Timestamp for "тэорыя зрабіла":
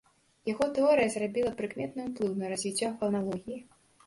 0.77-1.51